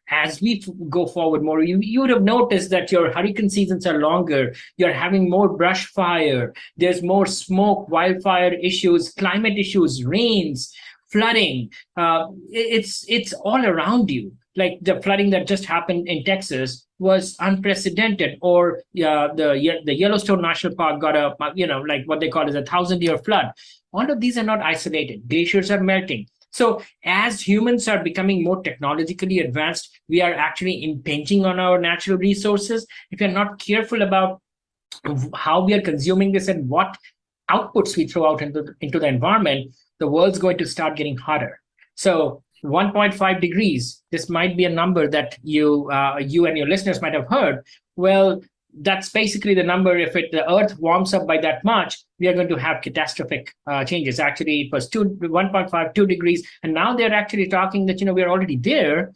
As 0.10 0.42
we 0.42 0.64
go 0.90 1.06
forward 1.06 1.44
more, 1.44 1.62
you, 1.62 1.78
you 1.80 2.02
would 2.02 2.10
have 2.10 2.24
noticed 2.24 2.72
that 2.72 2.92
your 2.92 3.12
hurricane 3.12 3.52
seasons 3.52 3.86
are 3.86 4.00
longer. 4.00 4.56
You're 4.78 4.94
having 4.94 5.30
more 5.30 5.56
brush 5.56 5.86
fire. 5.86 6.56
There's 6.76 7.04
more 7.04 7.28
smoke, 7.28 7.88
wildfire 7.88 8.54
issues, 8.56 9.14
climate 9.14 9.60
issues, 9.60 10.04
rains, 10.04 10.74
flooding. 11.12 11.72
Uh, 11.96 12.28
it's 12.50 13.06
it's 13.08 13.34
all 13.34 13.66
around 13.66 14.10
you 14.10 14.32
like 14.58 14.80
the 14.82 15.00
flooding 15.02 15.30
that 15.30 15.48
just 15.48 15.66
happened 15.66 16.08
in 16.08 16.24
Texas 16.24 16.88
was 17.00 17.36
unprecedented, 17.40 18.40
or 18.42 18.80
uh, 19.06 19.28
the 19.36 19.82
the 19.86 19.94
Yellowstone 19.94 20.42
National 20.42 20.76
Park 20.76 21.00
got 21.00 21.16
a 21.16 21.36
you 21.56 21.68
know 21.68 21.82
like 21.82 22.04
what 22.06 22.20
they 22.20 22.30
call 22.30 22.50
as 22.50 22.56
a 22.56 22.66
thousand 22.66 23.02
year 23.02 23.18
flood. 23.20 23.52
All 23.94 24.10
of 24.10 24.20
these 24.20 24.38
are 24.38 24.44
not 24.44 24.62
isolated. 24.62 25.30
Glaciers 25.30 25.72
are 25.72 25.80
melting. 25.80 26.28
So 26.52 26.82
as 27.06 27.48
humans 27.48 27.88
are 27.88 28.04
becoming 28.04 28.44
more 28.44 28.62
technologically 28.64 29.40
advanced, 29.40 30.00
we 30.10 30.22
are 30.22 30.34
actually 30.34 30.84
impinging 30.84 31.46
on 31.46 31.60
our 31.60 31.80
natural 31.80 32.18
resources. 32.18 32.88
If 33.12 33.20
we're 33.20 33.28
not 33.28 33.60
careful 33.60 34.02
about 34.02 34.42
how 35.36 35.64
we 35.64 35.74
are 35.76 35.82
consuming 35.82 36.32
this 36.32 36.48
and 36.48 36.68
what 36.68 36.98
outputs 37.50 37.96
we 37.96 38.08
throw 38.08 38.32
out 38.32 38.42
into, 38.42 38.74
into 38.82 39.00
the 39.00 39.08
environment, 39.08 39.76
the 40.00 40.08
world's 40.08 40.40
going 40.40 40.58
to 40.58 40.66
start 40.66 40.96
getting 40.96 41.18
hotter. 41.18 41.60
So 41.96 42.44
1.5 42.64 43.42
degrees 43.42 44.04
this 44.12 44.30
might 44.30 44.58
be 44.58 44.66
a 44.66 44.70
number 44.70 45.08
that 45.08 45.38
you 45.44 45.90
uh, 45.92 46.18
you 46.18 46.46
and 46.46 46.58
your 46.58 46.68
listeners 46.68 47.02
might 47.02 47.14
have 47.14 47.28
heard. 47.28 47.64
Well 47.96 48.42
that's 48.82 49.10
basically 49.10 49.54
the 49.54 49.64
number 49.64 49.98
if 49.98 50.16
it 50.16 50.32
the 50.32 50.50
earth 50.52 50.78
warms 50.80 51.14
up 51.14 51.26
by 51.26 51.38
that 51.40 51.64
much 51.64 51.98
we 52.20 52.28
are 52.28 52.34
going 52.34 52.50
to 52.50 52.56
have 52.56 52.82
catastrophic 52.82 53.54
uh, 53.68 53.84
changes. 53.86 54.20
Actually 54.20 54.62
it 54.62 54.72
was 54.72 54.90
2 54.90 55.18
1.5 55.22 55.94
2 55.94 56.08
degrees 56.08 56.48
and 56.64 56.74
now 56.74 56.96
they're 56.96 57.14
actually 57.14 57.48
talking 57.48 57.86
that 57.86 58.00
you 58.00 58.06
know 58.06 58.14
we're 58.14 58.30
already 58.30 58.58
there 58.58 59.14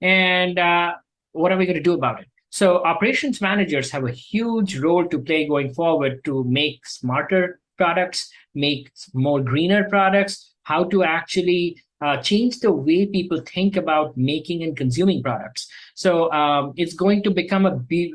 and 0.00 0.58
uh, 0.58 0.94
what 1.32 1.50
are 1.50 1.56
we 1.56 1.66
going 1.66 1.76
to 1.76 1.82
do 1.82 1.94
about 1.94 2.20
it? 2.20 2.28
So 2.50 2.84
operations 2.84 3.40
managers 3.40 3.90
have 3.90 4.04
a 4.04 4.12
huge 4.12 4.78
role 4.78 5.08
to 5.08 5.18
play 5.18 5.48
going 5.48 5.72
forward 5.72 6.22
to 6.24 6.44
make 6.44 6.86
smarter 6.86 7.60
products 7.76 8.30
make 8.54 8.90
more 9.14 9.40
greener 9.40 9.88
products 9.88 10.52
how 10.64 10.84
to 10.84 11.02
actually 11.02 11.76
uh, 12.00 12.16
change 12.18 12.60
the 12.60 12.72
way 12.72 13.06
people 13.06 13.40
think 13.46 13.76
about 13.76 14.16
making 14.16 14.62
and 14.62 14.76
consuming 14.76 15.22
products. 15.22 15.68
So 15.94 16.30
um, 16.32 16.72
it's 16.76 16.94
going 16.94 17.22
to 17.24 17.30
become 17.30 17.66
a 17.66 17.70
big, 17.70 18.14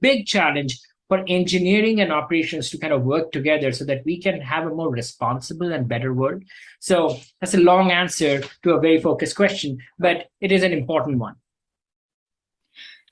big 0.00 0.26
challenge 0.26 0.78
for 1.08 1.22
engineering 1.28 2.00
and 2.00 2.10
operations 2.10 2.70
to 2.70 2.78
kind 2.78 2.92
of 2.92 3.02
work 3.02 3.32
together 3.32 3.70
so 3.70 3.84
that 3.84 4.02
we 4.06 4.18
can 4.18 4.40
have 4.40 4.64
a 4.64 4.74
more 4.74 4.90
responsible 4.90 5.70
and 5.70 5.86
better 5.86 6.14
world. 6.14 6.42
So 6.80 7.18
that's 7.40 7.52
a 7.52 7.60
long 7.60 7.90
answer 7.90 8.42
to 8.62 8.70
a 8.72 8.80
very 8.80 8.98
focused 8.98 9.36
question, 9.36 9.78
but 9.98 10.28
it 10.40 10.50
is 10.50 10.62
an 10.62 10.72
important 10.72 11.18
one. 11.18 11.34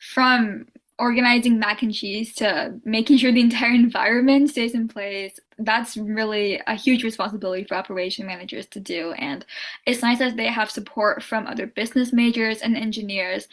From 0.01 0.67
organizing 1.01 1.59
mac 1.59 1.83
and 1.83 1.95
cheese 1.95 2.35
to 2.35 2.79
making 2.85 3.17
sure 3.17 3.33
the 3.33 3.41
entire 3.41 3.75
environment 3.87 4.51
stays 4.51 4.75
in 4.75 4.87
place 4.87 5.41
that's 5.63 5.97
really 5.97 6.61
a 6.67 6.75
huge 6.75 7.05
responsibility 7.05 7.65
for 7.65 7.75
operation 7.75 8.27
managers 8.27 8.67
to 8.67 8.81
do. 8.81 9.13
And 9.13 9.45
it's 9.87 10.03
nice 10.03 10.19
that 10.19 10.37
they 10.37 10.47
have 10.47 10.71
support 10.71 11.23
from 11.23 11.47
other 11.47 11.67
business 11.67 12.13
majors 12.13 12.63
and 12.63 12.77
engineers 12.77 13.47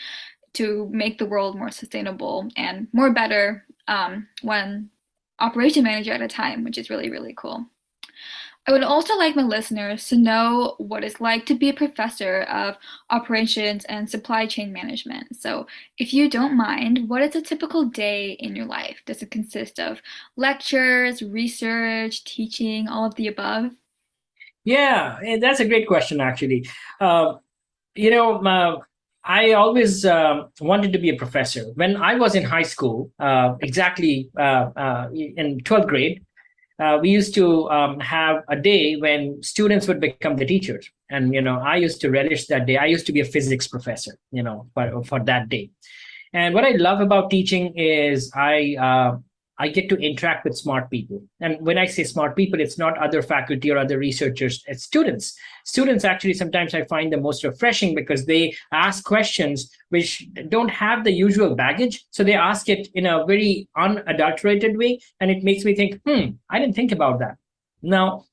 to 0.54 0.90
make 0.92 1.18
the 1.18 1.26
world 1.26 1.58
more 1.58 1.70
sustainable 1.70 2.50
and 2.56 2.88
more 2.94 3.12
better 3.12 3.66
um, 3.88 4.28
one 4.42 4.90
operation 5.40 5.84
manager 5.84 6.12
at 6.12 6.22
a 6.22 6.28
time 6.28 6.64
which 6.64 6.80
is 6.80 6.90
really 6.90 7.12
really 7.12 7.34
cool 7.38 7.64
I 8.68 8.74
would 8.74 8.84
also 8.84 9.16
like 9.18 9.34
my 9.34 9.44
listeners 9.44 10.10
to 10.10 10.18
know 10.18 10.76
what 10.78 11.06
it's 11.06 11.22
like 11.22 11.46
to 11.46 11.56
be 11.56 11.70
a 11.70 11.74
professor 11.74 12.42
of 12.44 12.76
operations 13.10 13.86
and 13.86 14.10
supply 14.10 14.46
chain 14.46 14.74
management. 14.74 15.38
So, 15.40 15.68
if 15.98 16.14
you 16.14 16.30
don't 16.30 16.58
mind, 16.58 17.08
what 17.08 17.22
is 17.22 17.34
a 17.36 17.42
typical 17.42 17.86
day 17.86 18.32
in 18.32 18.58
your 18.58 18.66
life? 18.66 18.98
Does 19.06 19.22
it 19.22 19.32
consist 19.32 19.80
of 19.80 20.02
lectures, 20.36 21.22
research, 21.22 22.26
teaching, 22.26 22.90
all 22.90 23.06
of 23.06 23.16
the 23.16 23.28
above? 23.28 23.72
Yeah, 24.66 25.38
that's 25.40 25.62
a 25.62 25.66
great 25.66 25.88
question, 25.88 26.20
actually. 26.20 26.68
Uh, 27.00 27.36
you 27.96 28.12
know, 28.12 28.46
uh, 28.46 28.80
I 29.24 29.54
always 29.54 30.04
uh, 30.04 30.44
wanted 30.60 30.92
to 30.92 31.00
be 31.00 31.10
a 31.10 31.16
professor. 31.16 31.64
When 31.76 31.96
I 31.96 32.16
was 32.16 32.36
in 32.36 32.44
high 32.44 32.64
school, 32.64 33.12
uh, 33.18 33.56
exactly 33.62 34.30
uh, 34.38 34.72
uh, 34.76 35.10
in 35.14 35.62
12th 35.62 35.88
grade, 35.88 36.26
uh, 36.80 36.98
we 37.02 37.10
used 37.10 37.34
to 37.34 37.70
um, 37.70 38.00
have 38.00 38.44
a 38.50 38.56
day 38.56 38.96
when 38.96 39.42
students 39.42 39.88
would 39.88 40.00
become 40.00 40.36
the 40.36 40.46
teachers 40.46 40.90
and 41.10 41.34
you 41.34 41.42
know 41.42 41.60
i 41.60 41.76
used 41.76 42.02
to 42.02 42.10
relish 42.10 42.48
that 42.48 42.66
day 42.66 42.78
i 42.78 42.86
used 42.86 43.06
to 43.06 43.14
be 43.14 43.22
a 43.22 43.26
physics 43.26 43.68
professor 43.68 44.18
you 44.32 44.44
know 44.44 44.68
for, 44.74 45.04
for 45.04 45.20
that 45.24 45.50
day 45.50 45.70
and 46.34 46.54
what 46.54 46.66
i 46.66 46.72
love 46.72 47.02
about 47.02 47.30
teaching 47.30 47.74
is 47.76 48.32
i 48.36 48.76
uh, 48.80 49.18
I 49.60 49.70
get 49.70 49.90
to 49.90 49.96
interact 49.96 50.46
with 50.46 50.58
smart 50.58 50.92
people. 50.92 51.24
And 51.40 51.60
when 51.66 51.78
I 51.78 51.86
say 51.86 52.04
smart 52.04 52.36
people, 52.36 52.60
it's 52.60 52.78
not 52.78 52.98
other 53.00 53.24
faculty 53.24 53.72
or 53.72 53.78
other 53.78 53.98
researchers, 53.98 54.64
it's 54.68 54.84
students. 54.84 55.36
Students 55.66 56.06
actually 56.06 56.36
sometimes 56.36 56.76
I 56.76 56.84
find 56.84 57.12
the 57.12 57.18
most 57.18 57.44
refreshing 57.44 57.96
because 57.96 58.26
they 58.26 58.56
ask 58.72 59.04
questions 59.04 59.72
which 59.90 60.28
don't 60.50 60.70
have 60.70 61.04
the 61.04 61.12
usual 61.12 61.56
baggage. 61.56 62.06
So 62.12 62.24
they 62.24 62.34
ask 62.34 62.70
it 62.70 62.88
in 62.94 63.06
a 63.06 63.26
very 63.26 63.68
unadulterated 63.78 64.78
way. 64.78 65.00
And 65.20 65.32
it 65.32 65.44
makes 65.44 65.64
me 65.64 65.76
think, 65.76 66.00
hmm, 66.06 66.32
I 66.50 66.60
didn't 66.60 66.76
think 66.76 66.92
about 66.92 67.20
that. 67.20 67.38
Now, 67.82 68.26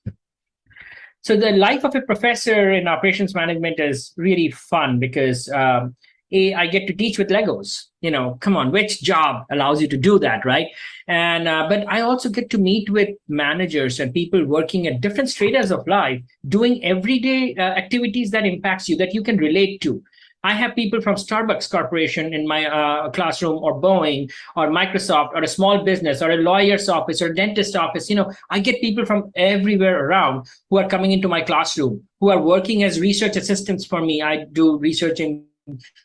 so 1.23 1.37
the 1.37 1.52
life 1.52 1.84
of 1.84 1.94
a 1.94 2.02
professor 2.02 2.70
in 2.70 2.87
operations 2.87 3.34
management 3.34 3.80
is 3.80 4.12
really 4.16 4.50
fun 4.50 4.99
because 4.99 5.49
um, 5.50 5.96
a, 6.32 6.52
I 6.52 6.66
get 6.66 6.87
to 6.87 6.92
teach 6.92 7.18
with 7.18 7.28
Legos. 7.28 7.84
You 8.00 8.11
know, 8.11 8.37
come 8.40 8.56
on, 8.56 8.73
which 8.73 9.00
job 9.02 9.46
allows 9.50 9.80
you 9.80 9.88
to 9.88 9.96
do 9.96 10.18
that, 10.18 10.44
right? 10.44 10.66
And 11.08 11.49
uh, 11.49 11.66
but 11.68 11.87
I 11.88 12.00
also 12.02 12.28
get 12.28 12.50
to 12.50 12.58
meet 12.58 12.90
with 12.90 13.08
managers 13.28 14.00
and 14.00 14.12
people 14.12 14.44
working 14.44 14.87
at 14.87 15.00
different 15.00 15.30
stratas 15.30 15.70
of 15.70 15.87
life, 15.87 16.20
doing 16.49 16.84
everyday 16.84 17.54
uh, 17.54 17.62
activities 17.62 18.30
that 18.32 18.44
impacts 18.44 18.88
you 18.88 18.96
that 18.96 19.14
you 19.14 19.23
can 19.23 19.38
relate 19.38 19.80
to. 19.82 20.02
I 20.44 20.52
have 20.52 20.74
people 20.76 21.00
from 21.00 21.14
Starbucks 21.16 21.70
Corporation 21.70 22.34
in 22.34 22.46
my 22.46 22.66
uh, 22.66 23.10
classroom, 23.10 23.62
or 23.64 23.80
Boeing, 23.80 24.30
or 24.54 24.68
Microsoft, 24.68 25.30
or 25.34 25.42
a 25.42 25.48
small 25.48 25.82
business, 25.82 26.20
or 26.20 26.30
a 26.30 26.36
lawyer's 26.36 26.88
office, 26.88 27.22
or 27.22 27.32
dentist 27.32 27.74
office. 27.74 28.10
You 28.10 28.16
know, 28.16 28.30
I 28.50 28.60
get 28.60 28.82
people 28.82 29.06
from 29.06 29.32
everywhere 29.34 30.06
around 30.06 30.46
who 30.68 30.76
are 30.76 30.88
coming 30.88 31.12
into 31.12 31.28
my 31.28 31.40
classroom, 31.40 32.06
who 32.20 32.28
are 32.28 32.40
working 32.40 32.82
as 32.82 33.00
research 33.00 33.36
assistants 33.36 33.86
for 33.86 34.02
me. 34.02 34.20
I 34.20 34.44
do 34.52 34.76
research 34.78 35.18
in 35.18 35.46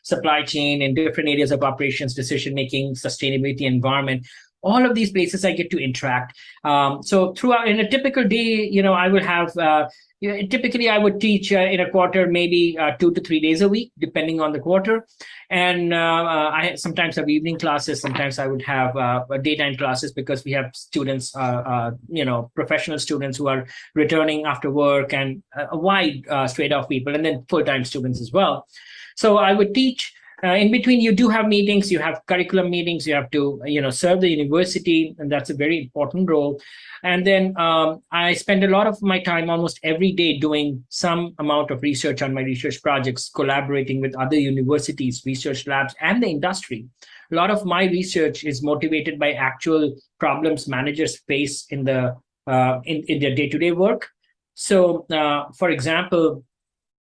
supply 0.02 0.42
chain 0.42 0.80
and 0.80 0.96
different 0.96 1.28
areas 1.28 1.50
of 1.50 1.62
operations, 1.62 2.14
decision 2.14 2.54
making, 2.54 2.94
sustainability, 2.94 3.62
environment. 3.62 4.26
All 4.62 4.84
of 4.84 4.94
these 4.94 5.10
places 5.10 5.44
I 5.44 5.52
get 5.52 5.70
to 5.70 5.82
interact. 5.82 6.36
Um, 6.64 7.02
so 7.02 7.32
throughout 7.32 7.68
in 7.68 7.80
a 7.80 7.88
typical 7.88 8.26
day, 8.26 8.68
you 8.70 8.82
know, 8.82 8.92
I 8.92 9.08
will 9.08 9.22
have 9.22 9.56
uh, 9.56 9.88
you 10.20 10.28
know, 10.28 10.46
typically 10.48 10.88
I 10.88 10.98
would 10.98 11.18
teach 11.18 11.50
uh, 11.50 11.60
in 11.60 11.80
a 11.80 11.90
quarter, 11.90 12.26
maybe 12.26 12.76
uh, 12.78 12.92
two 12.98 13.12
to 13.12 13.20
three 13.22 13.40
days 13.40 13.62
a 13.62 13.68
week, 13.68 13.90
depending 13.98 14.40
on 14.40 14.52
the 14.52 14.60
quarter. 14.60 15.06
And 15.48 15.94
uh, 15.94 15.96
uh 15.96 16.50
I 16.50 16.74
sometimes 16.76 17.16
have 17.16 17.28
evening 17.28 17.58
classes. 17.58 18.00
Sometimes 18.00 18.38
I 18.38 18.46
would 18.46 18.62
have 18.62 18.96
uh, 18.96 19.24
daytime 19.42 19.76
classes 19.76 20.12
because 20.12 20.44
we 20.44 20.52
have 20.52 20.70
students, 20.74 21.34
uh, 21.34 21.92
you 22.08 22.24
know, 22.24 22.50
professional 22.54 22.98
students 22.98 23.38
who 23.38 23.48
are 23.48 23.66
returning 23.94 24.44
after 24.44 24.70
work 24.70 25.14
and 25.14 25.42
a 25.56 25.76
wide 25.76 26.22
straight 26.46 26.72
of 26.72 26.88
people, 26.88 27.14
and 27.14 27.24
then 27.24 27.44
full 27.48 27.64
time 27.64 27.84
students 27.84 28.20
as 28.20 28.30
well. 28.30 28.66
So 29.16 29.38
I 29.38 29.52
would 29.54 29.74
teach. 29.74 30.12
Uh, 30.42 30.54
in 30.54 30.70
between, 30.70 31.00
you 31.00 31.12
do 31.12 31.28
have 31.28 31.46
meetings. 31.46 31.92
You 31.92 31.98
have 31.98 32.22
curriculum 32.26 32.70
meetings. 32.70 33.06
You 33.06 33.14
have 33.14 33.30
to, 33.32 33.60
you 33.66 33.80
know, 33.80 33.90
serve 33.90 34.20
the 34.20 34.28
university, 34.28 35.14
and 35.18 35.30
that's 35.30 35.50
a 35.50 35.54
very 35.54 35.78
important 35.78 36.30
role. 36.30 36.60
And 37.02 37.26
then 37.26 37.54
um, 37.58 38.02
I 38.10 38.32
spend 38.34 38.64
a 38.64 38.68
lot 38.68 38.86
of 38.86 39.00
my 39.02 39.20
time, 39.22 39.50
almost 39.50 39.80
every 39.82 40.12
day, 40.12 40.38
doing 40.38 40.84
some 40.88 41.34
amount 41.38 41.70
of 41.70 41.82
research 41.82 42.22
on 42.22 42.32
my 42.32 42.40
research 42.40 42.82
projects, 42.82 43.28
collaborating 43.28 44.00
with 44.00 44.16
other 44.16 44.38
universities, 44.38 45.22
research 45.26 45.66
labs, 45.66 45.94
and 46.00 46.22
the 46.22 46.28
industry. 46.28 46.86
A 47.32 47.34
lot 47.34 47.50
of 47.50 47.64
my 47.64 47.84
research 47.84 48.44
is 48.44 48.62
motivated 48.62 49.18
by 49.18 49.32
actual 49.32 49.94
problems 50.18 50.66
managers 50.66 51.18
face 51.20 51.66
in 51.70 51.84
the 51.84 52.16
uh, 52.46 52.80
in, 52.84 53.04
in 53.08 53.20
their 53.20 53.34
day-to-day 53.34 53.72
work. 53.72 54.08
So, 54.54 55.06
uh, 55.10 55.44
for 55.56 55.70
example, 55.70 56.44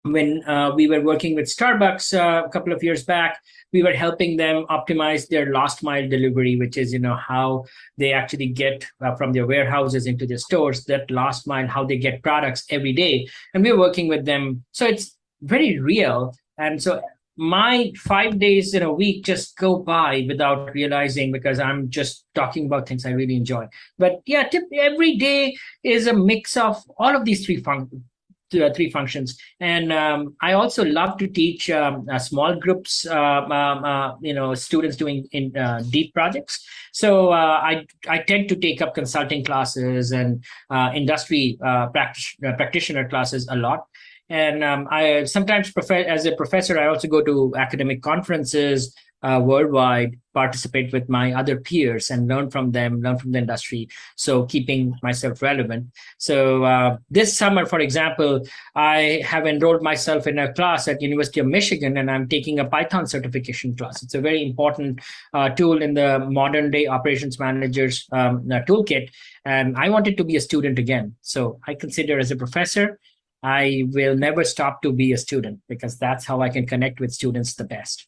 when 0.04 0.46
uh, 0.46 0.70
we 0.74 0.86
were 0.86 1.00
working 1.00 1.34
with 1.34 1.46
Starbucks 1.46 2.12
uh, 2.12 2.44
a 2.44 2.50
couple 2.50 2.72
of 2.72 2.82
years 2.82 3.04
back, 3.04 3.40
we 3.72 3.82
were 3.82 3.92
helping 3.92 4.36
them 4.36 4.66
optimize 4.68 5.28
their 5.28 5.50
last 5.50 5.82
mile 5.82 6.06
delivery, 6.08 6.56
which 6.56 6.76
is 6.76 6.92
you 6.92 6.98
know 6.98 7.16
how 7.16 7.64
they 7.96 8.12
actually 8.12 8.48
get 8.48 8.86
uh, 9.00 9.14
from 9.16 9.32
their 9.32 9.46
warehouses 9.46 10.06
into 10.06 10.26
their 10.26 10.38
stores. 10.38 10.84
That 10.84 11.10
last 11.10 11.46
mile, 11.46 11.66
how 11.66 11.84
they 11.84 11.96
get 11.96 12.22
products 12.22 12.64
every 12.68 12.92
day, 12.92 13.26
and 13.54 13.64
we're 13.64 13.78
working 13.78 14.06
with 14.06 14.26
them. 14.26 14.64
So 14.72 14.86
it's 14.86 15.16
very 15.40 15.78
real, 15.78 16.34
and 16.58 16.82
so 16.82 17.02
my 17.36 17.90
five 17.96 18.38
days 18.38 18.74
in 18.74 18.82
a 18.82 18.92
week 18.92 19.24
just 19.24 19.56
go 19.56 19.78
by 19.78 20.24
without 20.28 20.72
realizing 20.74 21.32
because 21.32 21.58
I'm 21.58 21.90
just 21.90 22.26
talking 22.34 22.66
about 22.66 22.86
things 22.86 23.06
I 23.06 23.10
really 23.10 23.36
enjoy. 23.36 23.66
But 23.98 24.20
yeah, 24.26 24.46
tip, 24.48 24.64
every 24.72 25.16
day 25.16 25.56
is 25.82 26.06
a 26.06 26.12
mix 26.12 26.56
of 26.56 26.80
all 26.96 27.16
of 27.16 27.24
these 27.24 27.44
three 27.44 27.56
fun- 27.56 28.04
three 28.50 28.90
functions. 28.90 29.38
And 29.60 29.92
um, 29.92 30.36
I 30.40 30.52
also 30.52 30.84
love 30.84 31.18
to 31.18 31.26
teach 31.26 31.70
um, 31.70 32.06
uh, 32.10 32.18
small 32.18 32.54
groups, 32.58 33.06
uh, 33.06 33.14
um, 33.14 33.84
uh, 33.84 34.16
you 34.20 34.34
know, 34.34 34.54
students 34.54 34.96
doing 34.96 35.26
in 35.32 35.56
uh, 35.56 35.82
deep 35.90 36.14
projects. 36.14 36.64
So 36.92 37.30
uh, 37.30 37.60
I 37.62 37.86
I 38.08 38.18
tend 38.18 38.48
to 38.50 38.56
take 38.56 38.80
up 38.82 38.94
consulting 38.94 39.44
classes 39.44 40.12
and 40.12 40.44
industry 40.94 41.58
practice, 41.60 42.36
practitioner 42.40 43.08
classes 43.08 43.48
a 43.50 43.56
lot. 43.56 43.86
And 44.30 44.64
um, 44.64 44.88
I 44.90 45.24
sometimes, 45.24 45.70
prof- 45.70 45.90
as 45.90 46.24
a 46.24 46.32
professor, 46.32 46.78
I 46.78 46.86
also 46.86 47.08
go 47.08 47.22
to 47.22 47.52
academic 47.56 48.00
conferences 48.02 48.94
uh, 49.24 49.40
worldwide, 49.42 50.18
participate 50.34 50.92
with 50.92 51.08
my 51.08 51.32
other 51.32 51.56
peers 51.58 52.10
and 52.10 52.28
learn 52.28 52.50
from 52.50 52.72
them, 52.72 53.00
learn 53.00 53.18
from 53.18 53.32
the 53.32 53.38
industry. 53.38 53.88
So 54.16 54.44
keeping 54.44 54.94
myself 55.02 55.40
relevant. 55.40 55.86
So 56.18 56.64
uh, 56.64 56.98
this 57.10 57.36
summer, 57.36 57.64
for 57.64 57.80
example, 57.80 58.42
I 58.74 59.22
have 59.24 59.46
enrolled 59.46 59.82
myself 59.82 60.26
in 60.26 60.38
a 60.38 60.52
class 60.52 60.88
at 60.88 61.00
University 61.00 61.40
of 61.40 61.46
Michigan, 61.46 61.96
and 61.96 62.10
I'm 62.10 62.28
taking 62.28 62.58
a 62.58 62.66
Python 62.66 63.06
certification 63.06 63.74
class. 63.74 64.02
It's 64.02 64.14
a 64.14 64.20
very 64.20 64.42
important 64.44 65.00
uh, 65.32 65.48
tool 65.48 65.82
in 65.82 65.94
the 65.94 66.18
modern 66.18 66.70
day 66.70 66.86
operations 66.86 67.38
managers 67.38 68.06
um, 68.12 68.46
uh, 68.50 68.60
toolkit. 68.68 69.10
And 69.46 69.76
I 69.76 69.88
wanted 69.88 70.16
to 70.18 70.24
be 70.24 70.36
a 70.36 70.40
student 70.40 70.78
again. 70.78 71.16
So 71.22 71.60
I 71.66 71.74
consider 71.74 72.18
as 72.18 72.30
a 72.30 72.36
professor, 72.36 72.98
I 73.42 73.84
will 73.92 74.16
never 74.16 74.42
stop 74.42 74.80
to 74.82 74.92
be 74.92 75.12
a 75.12 75.18
student 75.18 75.60
because 75.68 75.98
that's 75.98 76.24
how 76.24 76.40
I 76.40 76.48
can 76.48 76.66
connect 76.66 76.98
with 76.98 77.12
students 77.12 77.54
the 77.54 77.64
best. 77.64 78.06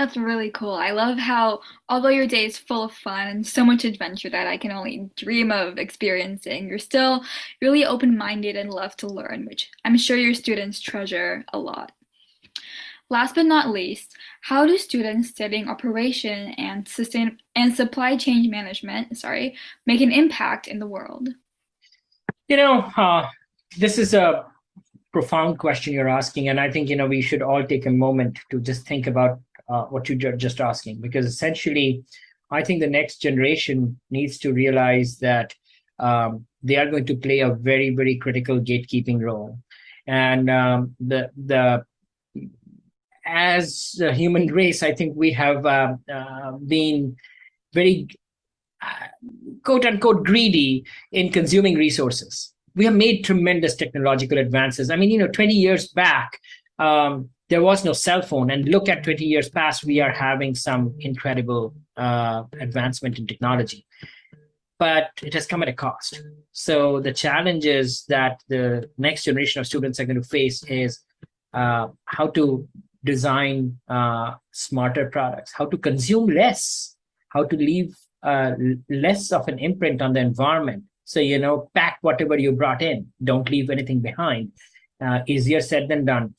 That's 0.00 0.16
really 0.16 0.50
cool. 0.50 0.72
I 0.72 0.92
love 0.92 1.18
how, 1.18 1.60
although 1.90 2.08
your 2.08 2.26
day 2.26 2.46
is 2.46 2.56
full 2.56 2.84
of 2.84 2.92
fun 2.94 3.26
and 3.26 3.46
so 3.46 3.66
much 3.66 3.84
adventure 3.84 4.30
that 4.30 4.46
I 4.46 4.56
can 4.56 4.70
only 4.70 5.10
dream 5.14 5.52
of 5.52 5.76
experiencing, 5.76 6.68
you're 6.68 6.78
still 6.78 7.22
really 7.60 7.84
open 7.84 8.16
minded 8.16 8.56
and 8.56 8.70
love 8.70 8.96
to 8.96 9.06
learn, 9.06 9.44
which 9.44 9.70
I'm 9.84 9.98
sure 9.98 10.16
your 10.16 10.32
students 10.32 10.80
treasure 10.80 11.44
a 11.52 11.58
lot. 11.58 11.92
Last 13.10 13.34
but 13.34 13.44
not 13.44 13.68
least, 13.68 14.16
how 14.40 14.64
do 14.64 14.78
students 14.78 15.28
studying 15.28 15.68
operation 15.68 16.54
and 16.56 16.88
sustain 16.88 17.36
and 17.54 17.76
supply 17.76 18.16
chain 18.16 18.50
management, 18.50 19.18
sorry, 19.18 19.54
make 19.84 20.00
an 20.00 20.12
impact 20.12 20.66
in 20.66 20.78
the 20.78 20.86
world? 20.86 21.28
You 22.48 22.56
know, 22.56 22.90
uh, 22.96 23.28
this 23.76 23.98
is 23.98 24.14
a 24.14 24.46
profound 25.12 25.58
question 25.58 25.92
you're 25.92 26.08
asking, 26.08 26.48
and 26.48 26.58
I 26.58 26.70
think 26.70 26.88
you 26.88 26.96
know 26.96 27.06
we 27.06 27.20
should 27.20 27.42
all 27.42 27.62
take 27.64 27.84
a 27.84 27.90
moment 27.90 28.38
to 28.50 28.60
just 28.60 28.86
think 28.86 29.06
about 29.06 29.40
uh, 29.70 29.84
what 29.84 30.08
you're 30.08 30.36
just 30.36 30.60
asking, 30.60 31.00
because 31.00 31.26
essentially, 31.26 32.04
I 32.50 32.62
think 32.62 32.80
the 32.80 32.88
next 32.88 33.18
generation 33.18 33.98
needs 34.10 34.38
to 34.38 34.52
realize 34.52 35.18
that 35.18 35.54
um, 35.98 36.46
they 36.62 36.76
are 36.76 36.90
going 36.90 37.06
to 37.06 37.16
play 37.16 37.40
a 37.40 37.54
very, 37.54 37.90
very 37.90 38.16
critical 38.16 38.58
gatekeeping 38.58 39.20
role, 39.20 39.58
and 40.06 40.50
um, 40.50 40.96
the 40.98 41.30
the 41.36 41.84
as 43.24 44.00
a 44.02 44.12
human 44.12 44.46
race, 44.52 44.82
I 44.82 44.92
think 44.92 45.16
we 45.16 45.32
have 45.32 45.64
uh, 45.64 45.94
uh, 46.12 46.52
been 46.52 47.16
very 47.72 48.08
uh, 48.82 49.08
quote 49.64 49.84
unquote 49.84 50.24
greedy 50.24 50.84
in 51.12 51.30
consuming 51.30 51.76
resources. 51.76 52.52
We 52.74 52.84
have 52.84 52.94
made 52.94 53.24
tremendous 53.24 53.74
technological 53.74 54.38
advances. 54.38 54.90
I 54.90 54.96
mean, 54.96 55.10
you 55.10 55.18
know, 55.18 55.28
20 55.28 55.52
years 55.52 55.88
back, 55.88 56.38
um, 56.78 57.30
there 57.50 57.62
was 57.62 57.84
no 57.84 57.92
cell 57.92 58.22
phone. 58.22 58.50
And 58.50 58.68
look 58.68 58.88
at 58.88 59.04
20 59.04 59.24
years 59.24 59.48
past 59.50 59.84
we 59.84 60.00
are 60.00 60.12
having 60.12 60.54
some 60.54 60.94
incredible 61.00 61.74
uh, 61.96 62.44
advancement 62.60 63.18
in 63.18 63.26
technology. 63.26 63.84
But 64.78 65.10
it 65.22 65.34
has 65.34 65.46
come 65.46 65.62
at 65.62 65.68
a 65.68 65.74
cost. 65.74 66.22
So 66.52 67.00
the 67.00 67.12
challenges 67.12 68.04
that 68.08 68.40
the 68.48 68.88
next 68.96 69.24
generation 69.24 69.60
of 69.60 69.66
students 69.66 70.00
are 70.00 70.06
going 70.06 70.22
to 70.22 70.26
face 70.26 70.62
is 70.64 71.00
uh, 71.52 71.88
how 72.06 72.28
to 72.28 72.66
design 73.04 73.78
uh, 73.88 74.34
smarter 74.52 75.08
products 75.08 75.52
how 75.54 75.64
to 75.64 75.78
consume 75.78 76.26
less 76.28 76.96
how 77.30 77.42
to 77.42 77.56
leave 77.56 77.96
uh, 78.22 78.52
less 78.90 79.32
of 79.32 79.48
an 79.48 79.58
imprint 79.58 80.02
on 80.02 80.12
the 80.12 80.20
environment. 80.20 80.84
So 81.04 81.18
you 81.18 81.38
know 81.38 81.70
pack 81.74 81.96
whatever 82.02 82.38
you 82.38 82.52
brought 82.52 82.82
in 82.82 83.08
don't 83.24 83.48
leave 83.50 83.70
anything 83.70 84.00
behind. 84.00 84.52
Uh, 85.00 85.20
easier 85.26 85.62
said 85.62 85.88
than 85.88 86.04
done 86.04 86.34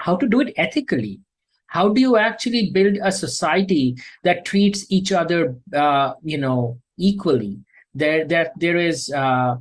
how 0.00 0.16
to 0.16 0.28
do 0.28 0.40
it 0.40 0.52
ethically 0.56 1.20
how 1.66 1.88
do 1.88 2.00
you 2.00 2.16
actually 2.16 2.70
build 2.70 2.96
a 3.02 3.12
society 3.12 3.94
that 4.24 4.44
treats 4.44 4.86
each 4.90 5.12
other 5.12 5.54
uh, 5.74 6.14
you 6.22 6.38
know 6.38 6.80
equally. 7.00 7.58
There, 7.94 8.24
there, 8.24 8.52
there 8.56 8.76
is 8.76 9.10
uh, 9.10 9.56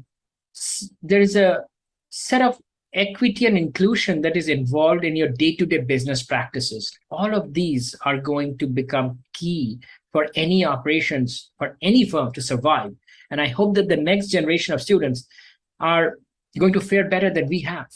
there 1.02 1.22
is 1.22 1.36
a 1.36 1.64
set 2.10 2.42
of 2.42 2.60
equity 2.94 3.46
and 3.46 3.58
inclusion 3.58 4.22
that 4.22 4.36
is 4.36 4.50
involved 4.50 5.06
in 5.06 5.16
your 5.16 5.30
day-to-day 5.30 5.80
business 5.80 6.22
practices. 6.24 6.92
All 7.10 7.34
of 7.34 7.54
these 7.54 7.96
are 8.06 8.18
going 8.18 8.58
to 8.58 8.68
become 8.68 9.20
key 9.34 9.80
for 10.12 10.28
any 10.36 10.66
operations 10.66 11.52
for 11.58 11.78
any 11.82 12.08
firm 12.08 12.32
to 12.34 12.42
survive. 12.42 12.94
And 13.32 13.40
I 13.40 13.48
hope 13.48 13.76
that 13.76 13.90
the 13.90 13.98
next 13.98 14.28
generation 14.28 14.74
of 14.74 14.82
students 14.82 15.28
are 15.80 16.18
going 16.58 16.74
to 16.74 16.82
fare 16.82 17.08
better 17.08 17.30
than 17.32 17.48
we 17.48 17.62
have. 17.62 17.88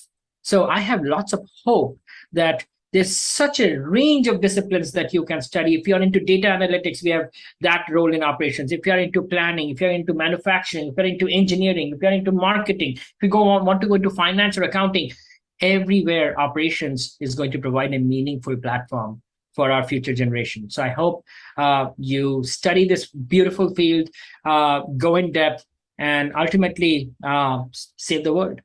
So 0.43 0.67
I 0.67 0.79
have 0.79 1.03
lots 1.03 1.33
of 1.33 1.47
hope 1.65 1.99
that 2.33 2.65
there's 2.91 3.15
such 3.15 3.59
a 3.59 3.77
range 3.77 4.27
of 4.27 4.39
disciplines 4.39 4.91
that 4.91 5.13
you 5.13 5.25
can 5.25 5.41
study. 5.41 5.73
If 5.73 5.87
you're 5.87 6.01
into 6.01 6.19
data 6.19 6.47
analytics, 6.47 7.03
we 7.03 7.09
have 7.09 7.29
that 7.61 7.85
role 7.89 8.13
in 8.13 8.21
operations. 8.21 8.71
If 8.71 8.85
you're 8.85 8.99
into 8.99 9.23
planning, 9.23 9.69
if 9.69 9.81
you're 9.81 9.91
into 9.91 10.13
manufacturing, 10.13 10.89
if 10.89 10.93
you're 10.95 11.07
into 11.07 11.27
engineering, 11.27 11.93
if 11.95 12.01
you're 12.01 12.11
into 12.11 12.31
marketing, 12.31 12.93
if 12.93 13.15
you 13.23 13.29
go 13.29 13.47
on, 13.47 13.65
want 13.65 13.81
to 13.81 13.87
go 13.87 13.95
into 13.95 14.11
finance 14.11 14.59
or 14.59 14.63
accounting, 14.63 15.11
everywhere 15.59 16.39
operations 16.39 17.17
is 17.19 17.33
going 17.33 17.51
to 17.51 17.59
provide 17.59 17.93
a 17.93 17.99
meaningful 17.99 18.55
platform 18.57 19.21
for 19.55 19.71
our 19.71 19.83
future 19.83 20.13
generation. 20.13 20.69
So 20.69 20.83
I 20.83 20.89
hope 20.89 21.25
uh, 21.57 21.89
you 21.97 22.43
study 22.43 22.87
this 22.87 23.07
beautiful 23.07 23.73
field, 23.73 24.09
uh, 24.45 24.81
go 24.97 25.15
in 25.15 25.31
depth, 25.31 25.65
and 25.97 26.33
ultimately 26.35 27.11
uh, 27.23 27.63
save 27.97 28.23
the 28.23 28.33
world. 28.33 28.61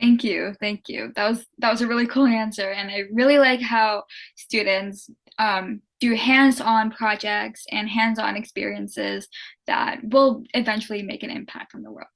Thank 0.00 0.24
you. 0.24 0.54
Thank 0.60 0.88
you. 0.88 1.12
That 1.16 1.30
was 1.30 1.46
that 1.58 1.70
was 1.70 1.80
a 1.80 1.86
really 1.86 2.06
cool 2.06 2.26
answer. 2.26 2.70
And 2.70 2.90
I 2.90 3.04
really 3.12 3.38
like 3.38 3.60
how 3.60 4.04
students 4.36 5.10
um, 5.38 5.80
do 6.00 6.14
hands-on 6.14 6.90
projects 6.90 7.64
and 7.70 7.88
hands-on 7.88 8.36
experiences 8.36 9.28
that 9.66 10.00
will 10.04 10.44
eventually 10.54 11.02
make 11.02 11.22
an 11.22 11.30
impact 11.30 11.74
on 11.74 11.82
the 11.82 11.90
world. 11.90 12.08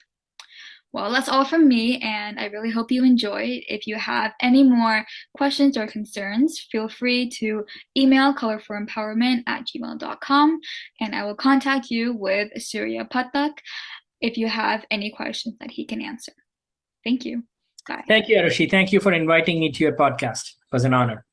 Well, 0.92 1.12
that's 1.12 1.28
all 1.28 1.44
from 1.44 1.68
me, 1.68 2.00
and 2.00 2.40
I 2.40 2.46
really 2.46 2.70
hope 2.70 2.90
you 2.90 3.04
enjoyed. 3.04 3.62
If 3.68 3.86
you 3.86 3.94
have 3.94 4.32
any 4.40 4.64
more 4.64 5.06
questions 5.36 5.76
or 5.76 5.86
concerns, 5.86 6.66
feel 6.72 6.88
free 6.88 7.30
to 7.38 7.64
email 7.96 8.34
color4empowerment 8.34 9.44
at 9.46 9.66
gmail.com, 9.68 10.60
and 11.00 11.14
I 11.14 11.24
will 11.24 11.36
contact 11.36 11.90
you 11.90 12.12
with 12.14 12.50
Surya 12.60 13.04
Pathak 13.04 13.52
if 14.20 14.36
you 14.36 14.48
have 14.48 14.84
any 14.90 15.10
questions 15.10 15.54
that 15.60 15.70
he 15.70 15.86
can 15.86 16.02
answer. 16.02 16.32
Thank 17.04 17.24
you. 17.24 17.44
Thank 18.06 18.28
you, 18.28 18.36
Arushi. 18.36 18.70
Thank 18.70 18.92
you 18.92 19.00
for 19.00 19.12
inviting 19.12 19.60
me 19.60 19.70
to 19.72 19.84
your 19.84 19.96
podcast. 19.96 20.42
It 20.50 20.72
was 20.72 20.84
an 20.84 20.94
honor. 20.94 21.24